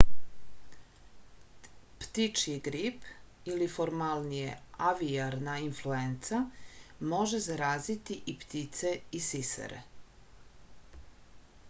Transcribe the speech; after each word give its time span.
ptičji 2.03 2.53
grip 2.67 3.03
ili 3.55 3.67
formalnije 3.75 4.55
avijarna 4.91 5.57
influenca 5.65 6.39
može 7.13 7.41
zaraziti 7.49 8.19
i 8.35 8.39
ptice 8.45 8.95
i 9.19 9.21
sisare 9.27 9.83